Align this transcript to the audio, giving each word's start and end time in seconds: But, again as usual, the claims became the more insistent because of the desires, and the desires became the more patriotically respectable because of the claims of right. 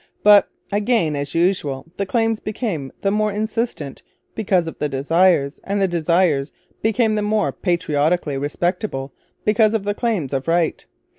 But, 0.23 0.47
again 0.71 1.15
as 1.15 1.35
usual, 1.35 1.85
the 1.97 2.07
claims 2.07 2.39
became 2.39 2.91
the 3.03 3.11
more 3.11 3.31
insistent 3.31 4.01
because 4.33 4.65
of 4.65 4.79
the 4.79 4.89
desires, 4.89 5.59
and 5.63 5.79
the 5.79 5.87
desires 5.87 6.51
became 6.81 7.13
the 7.13 7.21
more 7.21 7.51
patriotically 7.51 8.35
respectable 8.39 9.13
because 9.45 9.75
of 9.75 9.83
the 9.83 9.93
claims 9.93 10.33
of 10.33 10.47
right. 10.47 10.83